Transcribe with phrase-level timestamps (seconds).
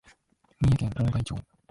[0.63, 1.35] 三重県大台町